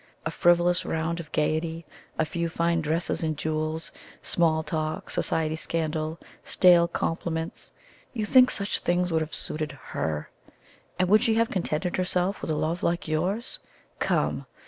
[0.25, 1.85] A frivolous round of gaiety,
[2.17, 3.91] a few fine dresses and jewels,
[4.23, 7.71] small talk, society scandal, stale compliments
[8.11, 10.27] you think such things would have suited HER?
[10.97, 13.59] And would she have contented herself with a love like yours?
[13.99, 14.47] Come!